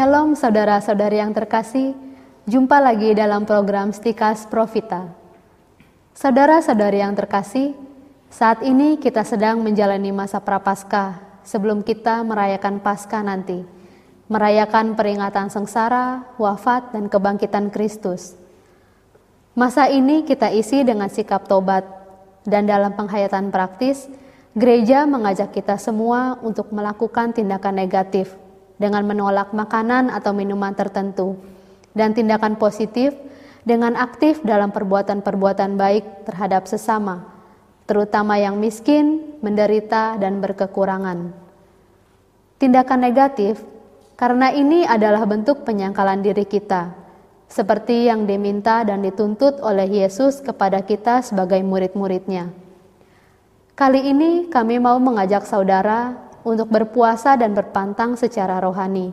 [0.00, 1.92] Shalom saudara-saudari yang terkasih,
[2.48, 5.12] jumpa lagi dalam program Stikas Profita.
[6.16, 7.76] Saudara-saudari yang terkasih,
[8.32, 13.60] saat ini kita sedang menjalani masa prapaskah sebelum kita merayakan Paskah nanti,
[14.32, 18.40] merayakan peringatan sengsara, wafat, dan kebangkitan Kristus.
[19.52, 21.84] Masa ini kita isi dengan sikap tobat,
[22.48, 24.08] dan dalam penghayatan praktis,
[24.56, 28.32] gereja mengajak kita semua untuk melakukan tindakan negatif
[28.80, 31.36] dengan menolak makanan atau minuman tertentu,
[31.92, 33.12] dan tindakan positif
[33.60, 37.28] dengan aktif dalam perbuatan-perbuatan baik terhadap sesama,
[37.84, 41.36] terutama yang miskin, menderita, dan berkekurangan.
[42.56, 43.60] Tindakan negatif
[44.16, 46.96] karena ini adalah bentuk penyangkalan diri kita,
[47.52, 52.48] seperti yang diminta dan dituntut oleh Yesus kepada kita sebagai murid-muridnya.
[53.76, 59.12] Kali ini kami mau mengajak saudara untuk berpuasa dan berpantang secara rohani.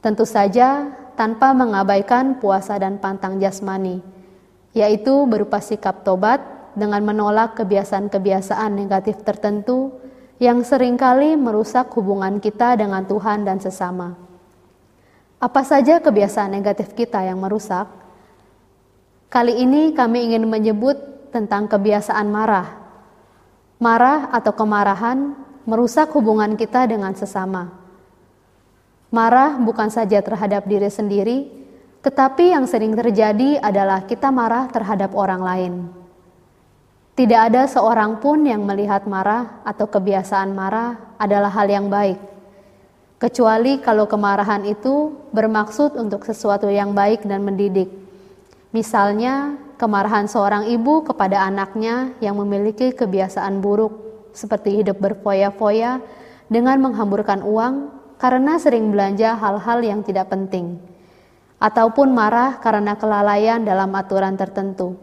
[0.00, 4.04] Tentu saja tanpa mengabaikan puasa dan pantang jasmani,
[4.76, 6.38] yaitu berupa sikap tobat
[6.76, 9.96] dengan menolak kebiasaan-kebiasaan negatif tertentu
[10.36, 14.12] yang sering kali merusak hubungan kita dengan Tuhan dan sesama.
[15.40, 17.88] Apa saja kebiasaan negatif kita yang merusak?
[19.32, 20.96] Kali ini kami ingin menyebut
[21.32, 22.68] tentang kebiasaan marah.
[23.76, 25.36] Marah atau kemarahan
[25.66, 27.74] merusak hubungan kita dengan sesama.
[29.10, 31.50] Marah bukan saja terhadap diri sendiri,
[32.06, 35.74] tetapi yang sering terjadi adalah kita marah terhadap orang lain.
[37.18, 42.20] Tidak ada seorang pun yang melihat marah atau kebiasaan marah adalah hal yang baik,
[43.18, 47.90] kecuali kalau kemarahan itu bermaksud untuk sesuatu yang baik dan mendidik.
[48.70, 54.05] Misalnya, kemarahan seorang ibu kepada anaknya yang memiliki kebiasaan buruk
[54.36, 56.04] seperti hidup berfoya-foya
[56.52, 57.88] dengan menghamburkan uang
[58.20, 60.76] karena sering belanja hal-hal yang tidak penting,
[61.56, 64.96] ataupun marah karena kelalaian dalam aturan tertentu.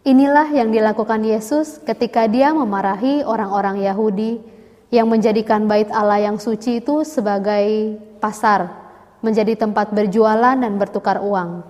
[0.00, 4.40] Inilah yang dilakukan Yesus ketika Dia memarahi orang-orang Yahudi
[4.88, 8.72] yang menjadikan Bait Allah yang suci itu sebagai pasar,
[9.20, 11.62] menjadi tempat berjualan dan bertukar uang.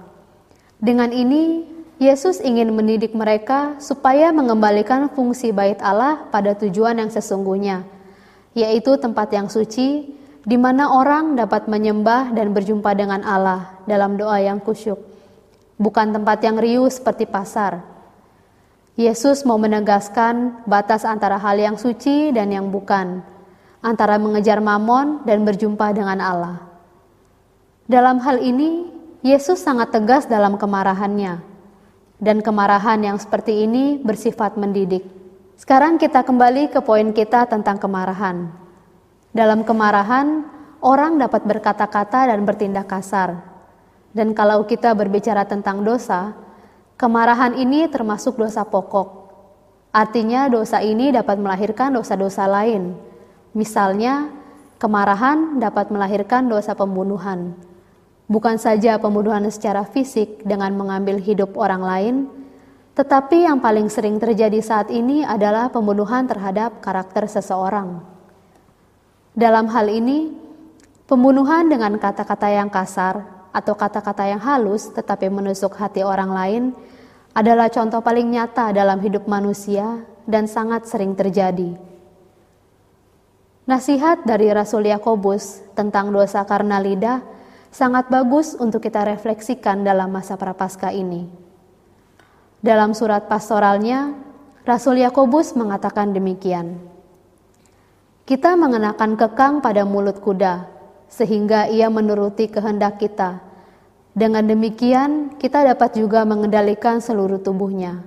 [0.79, 1.67] Dengan ini,
[2.00, 7.84] Yesus ingin mendidik mereka supaya mengembalikan fungsi bait Allah pada tujuan yang sesungguhnya,
[8.56, 10.09] yaitu tempat yang suci
[10.41, 14.97] di mana orang dapat menyembah dan berjumpa dengan Allah dalam doa yang kusyuk,
[15.77, 17.84] bukan tempat yang riuh seperti pasar.
[18.97, 23.21] Yesus mau menegaskan batas antara hal yang suci dan yang bukan,
[23.84, 26.65] antara mengejar mamon dan berjumpa dengan Allah.
[27.84, 28.89] Dalam hal ini,
[29.21, 31.50] Yesus sangat tegas dalam kemarahannya
[32.21, 35.03] dan kemarahan yang seperti ini bersifat mendidik.
[35.57, 38.53] Sekarang kita kembali ke poin kita tentang kemarahan.
[39.33, 40.45] Dalam kemarahan,
[40.85, 43.41] orang dapat berkata-kata dan bertindak kasar.
[44.13, 46.37] Dan kalau kita berbicara tentang dosa,
[47.01, 49.33] kemarahan ini termasuk dosa pokok.
[49.91, 52.95] Artinya dosa ini dapat melahirkan dosa-dosa lain.
[53.57, 54.31] Misalnya,
[54.79, 57.70] kemarahan dapat melahirkan dosa pembunuhan
[58.31, 62.15] bukan saja pembunuhan secara fisik dengan mengambil hidup orang lain,
[62.95, 68.07] tetapi yang paling sering terjadi saat ini adalah pembunuhan terhadap karakter seseorang.
[69.35, 70.31] Dalam hal ini,
[71.11, 76.63] pembunuhan dengan kata-kata yang kasar atau kata-kata yang halus tetapi menusuk hati orang lain
[77.35, 81.75] adalah contoh paling nyata dalam hidup manusia dan sangat sering terjadi.
[83.67, 87.23] Nasihat dari Rasul Yakobus tentang dosa karena lidah
[87.71, 91.31] sangat bagus untuk kita refleksikan dalam masa prapaskah ini.
[92.61, 94.13] Dalam surat pastoralnya,
[94.69, 96.77] Rasul Yakobus mengatakan demikian.
[98.29, 100.69] Kita mengenakan kekang pada mulut kuda,
[101.09, 103.43] sehingga ia menuruti kehendak kita.
[104.15, 108.05] Dengan demikian, kita dapat juga mengendalikan seluruh tubuhnya.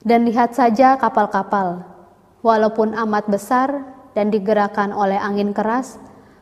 [0.00, 1.84] Dan lihat saja kapal-kapal,
[2.40, 3.84] walaupun amat besar
[4.16, 6.00] dan digerakkan oleh angin keras,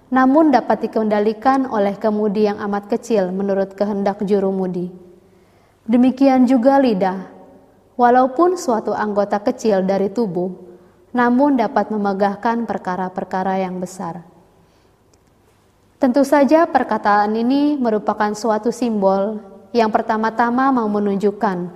[0.08, 4.88] namun dapat dikendalikan oleh kemudi yang amat kecil menurut kehendak juru mudi.
[5.84, 7.28] Demikian juga lidah,
[7.96, 10.52] walaupun suatu anggota kecil dari tubuh,
[11.12, 14.24] namun dapat memegahkan perkara-perkara yang besar.
[15.98, 19.40] Tentu saja perkataan ini merupakan suatu simbol
[19.74, 21.68] yang pertama-tama mau menunjukkan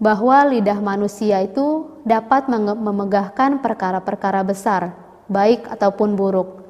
[0.00, 4.92] bahwa lidah manusia itu dapat memegahkan perkara-perkara besar,
[5.30, 6.63] baik ataupun buruk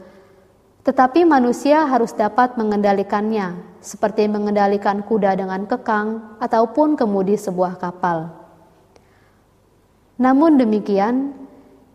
[0.84, 8.28] tetapi manusia harus dapat mengendalikannya, seperti mengendalikan kuda dengan kekang ataupun kemudi sebuah kapal.
[10.20, 11.32] Namun demikian,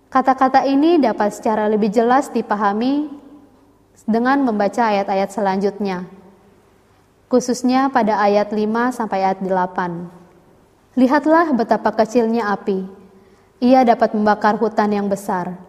[0.09, 3.13] kata-kata ini dapat secara lebih jelas dipahami
[4.09, 6.09] dengan membaca ayat-ayat selanjutnya.
[7.29, 10.97] Khususnya pada ayat 5 sampai ayat 8.
[10.97, 12.89] Lihatlah betapa kecilnya api.
[13.61, 15.61] Ia dapat membakar hutan yang besar.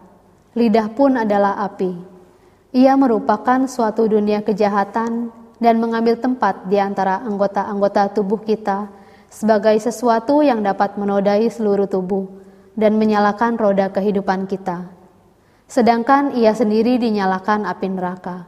[0.57, 2.10] Lidah pun adalah api.
[2.71, 5.27] Ia merupakan suatu dunia kejahatan
[5.59, 8.87] dan mengambil tempat di antara anggota-anggota tubuh kita
[9.27, 12.31] sebagai sesuatu yang dapat menodai seluruh tubuh
[12.79, 14.87] dan menyalakan roda kehidupan kita.
[15.67, 18.47] Sedangkan ia sendiri dinyalakan api neraka.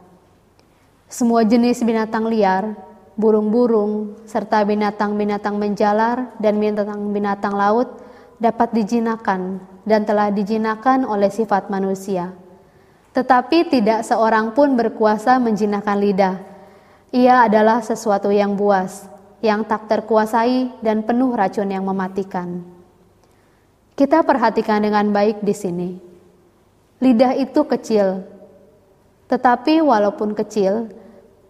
[1.04, 2.72] Semua jenis binatang liar,
[3.20, 7.92] burung-burung, serta binatang-binatang menjalar dan binatang-binatang laut
[8.40, 12.32] dapat dijinakan dan telah dijinakan oleh sifat manusia.
[13.14, 16.36] Tetapi tidak seorang pun berkuasa menjinakkan lidah,
[17.14, 19.06] ia adalah sesuatu yang buas,
[19.38, 22.66] yang tak terkuasai dan penuh racun yang mematikan.
[23.94, 25.90] Kita perhatikan dengan baik di sini.
[26.98, 28.26] Lidah itu kecil,
[29.30, 30.90] tetapi walaupun kecil,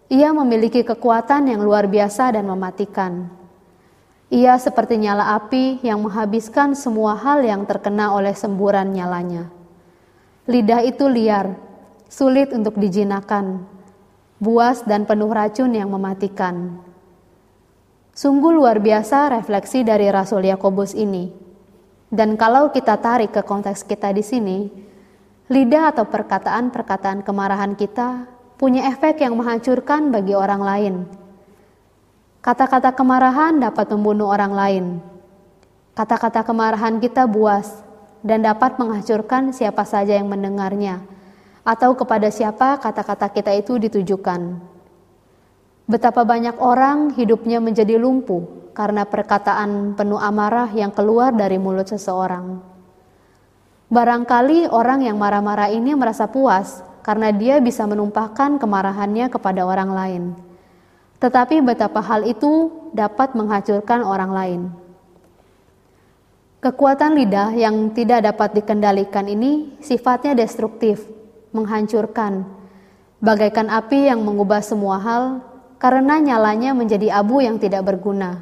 [0.05, 3.25] ia memiliki kekuatan yang luar biasa dan mematikan.
[4.29, 9.49] Ia seperti nyala api yang menghabiskan semua hal yang terkena oleh semburan nyalanya.
[10.45, 11.57] Lidah itu liar,
[12.05, 13.65] sulit untuk dijinakan,
[14.37, 16.85] buas dan penuh racun yang mematikan.
[18.13, 21.33] Sungguh luar biasa refleksi dari Rasul Yakobus ini.
[22.13, 24.69] Dan kalau kita tarik ke konteks kita di sini,
[25.49, 28.29] lidah atau perkataan-perkataan kemarahan kita
[28.61, 30.95] punya efek yang menghancurkan bagi orang lain.
[32.45, 34.85] Kata-kata kemarahan dapat membunuh orang lain.
[35.97, 37.84] Kata-kata kemarahan kita buas
[38.25, 41.05] dan dapat menghancurkan siapa saja yang mendengarnya
[41.61, 44.57] atau kepada siapa kata-kata kita itu ditujukan.
[45.85, 52.57] Betapa banyak orang hidupnya menjadi lumpuh karena perkataan penuh amarah yang keluar dari mulut seseorang.
[53.93, 60.23] Barangkali orang yang marah-marah ini merasa puas karena dia bisa menumpahkan kemarahannya kepada orang lain.
[61.21, 64.61] Tetapi betapa hal itu dapat menghancurkan orang lain.
[66.65, 70.97] Kekuatan lidah yang tidak dapat dikendalikan ini sifatnya destruktif
[71.53, 72.41] menghancurkan,
[73.21, 75.45] bagaikan api yang mengubah semua hal
[75.77, 78.41] karena nyalanya menjadi abu yang tidak berguna.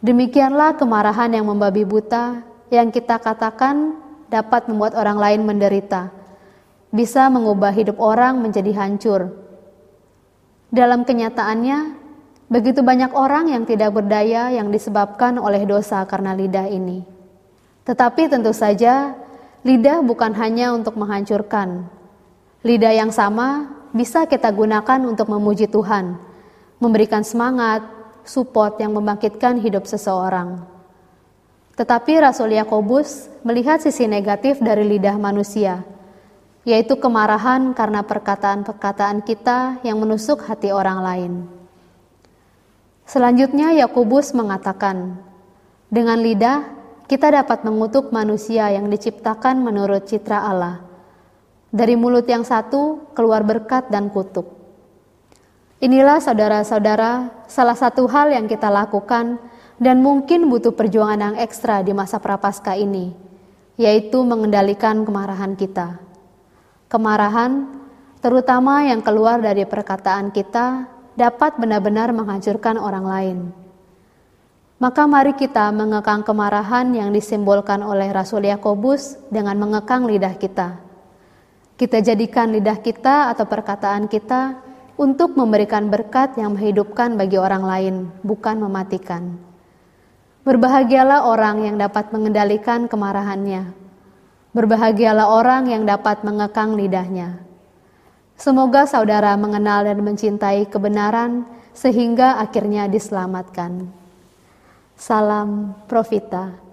[0.00, 2.40] Demikianlah kemarahan yang membabi buta
[2.72, 4.00] yang kita katakan
[4.32, 6.08] dapat membuat orang lain menderita,
[6.88, 9.28] bisa mengubah hidup orang menjadi hancur.
[10.72, 12.03] Dalam kenyataannya,
[12.54, 17.02] begitu banyak orang yang tidak berdaya yang disebabkan oleh dosa karena lidah ini.
[17.82, 19.18] Tetapi tentu saja
[19.64, 21.88] Lidah bukan hanya untuk menghancurkan.
[22.60, 26.20] Lidah yang sama bisa kita gunakan untuk memuji Tuhan,
[26.76, 27.80] memberikan semangat,
[28.28, 30.68] support yang membangkitkan hidup seseorang.
[31.80, 35.80] Tetapi Rasul Yakobus melihat sisi negatif dari lidah manusia,
[36.68, 41.32] yaitu kemarahan karena perkataan-perkataan kita yang menusuk hati orang lain.
[43.04, 45.20] Selanjutnya Yakobus mengatakan,
[45.92, 46.64] dengan lidah
[47.04, 50.80] kita dapat mengutuk manusia yang diciptakan menurut citra Allah.
[51.68, 54.48] Dari mulut yang satu keluar berkat dan kutuk.
[55.84, 59.36] Inilah saudara-saudara salah satu hal yang kita lakukan
[59.76, 63.12] dan mungkin butuh perjuangan yang ekstra di masa prapaskah ini,
[63.76, 66.00] yaitu mengendalikan kemarahan kita.
[66.88, 67.68] Kemarahan,
[68.24, 73.38] terutama yang keluar dari perkataan kita, dapat benar-benar menghancurkan orang lain.
[74.82, 80.82] Maka mari kita mengekang kemarahan yang disimbolkan oleh Rasul Yakobus dengan mengekang lidah kita.
[81.78, 84.58] Kita jadikan lidah kita atau perkataan kita
[84.98, 89.38] untuk memberikan berkat yang menghidupkan bagi orang lain, bukan mematikan.
[90.44, 93.72] Berbahagialah orang yang dapat mengendalikan kemarahannya.
[94.54, 97.43] Berbahagialah orang yang dapat mengekang lidahnya.
[98.34, 103.86] Semoga saudara mengenal dan mencintai kebenaran sehingga akhirnya diselamatkan.
[104.98, 106.63] Salam Profita.